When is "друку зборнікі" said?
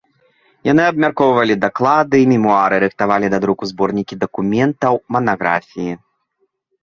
3.43-4.15